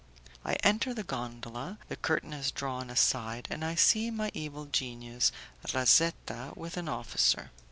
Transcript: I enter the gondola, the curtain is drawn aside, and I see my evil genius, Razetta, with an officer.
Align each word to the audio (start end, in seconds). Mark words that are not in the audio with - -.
I 0.43 0.53
enter 0.63 0.95
the 0.95 1.03
gondola, 1.03 1.77
the 1.87 1.95
curtain 1.95 2.33
is 2.33 2.49
drawn 2.49 2.89
aside, 2.89 3.47
and 3.51 3.63
I 3.63 3.75
see 3.75 4.09
my 4.09 4.31
evil 4.33 4.65
genius, 4.65 5.31
Razetta, 5.75 6.53
with 6.57 6.75
an 6.75 6.89
officer. 6.89 7.51